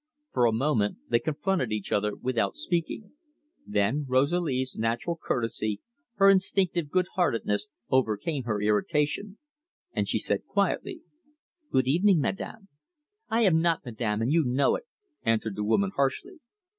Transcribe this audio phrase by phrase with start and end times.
[0.33, 3.11] For a moment they confronted each other without speaking,
[3.67, 5.79] then Rosalie's natural courtesy,
[6.15, 9.37] her instinctive good heartedness, overcame her irritation,
[9.93, 11.01] and she said quietly:
[11.71, 12.69] "Good evening, Madame."
[13.29, 14.87] "I am not Madame, and you know it,"
[15.21, 16.39] answered the woman harshly.